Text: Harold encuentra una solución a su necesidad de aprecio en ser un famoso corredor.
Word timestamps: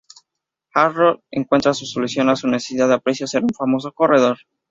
Harold 0.73 1.19
encuentra 1.29 1.69
una 1.69 1.75
solución 1.91 2.27
a 2.29 2.35
su 2.35 2.47
necesidad 2.47 2.87
de 2.87 2.95
aprecio 2.95 3.25
en 3.25 3.27
ser 3.27 3.43
un 3.43 3.51
famoso 3.55 3.91
corredor. 3.91 4.39